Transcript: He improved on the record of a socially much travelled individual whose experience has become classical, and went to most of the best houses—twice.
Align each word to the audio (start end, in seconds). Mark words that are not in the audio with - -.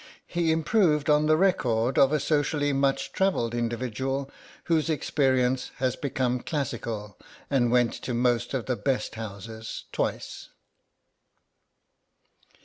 He 0.25 0.51
improved 0.51 1.11
on 1.11 1.27
the 1.27 1.37
record 1.37 1.99
of 1.99 2.11
a 2.11 2.19
socially 2.19 2.73
much 2.73 3.11
travelled 3.11 3.53
individual 3.53 4.31
whose 4.63 4.89
experience 4.89 5.69
has 5.75 5.95
become 5.95 6.39
classical, 6.39 7.19
and 7.51 7.69
went 7.71 7.93
to 8.01 8.15
most 8.15 8.55
of 8.55 8.65
the 8.65 8.75
best 8.75 9.13
houses—twice. 9.13 10.49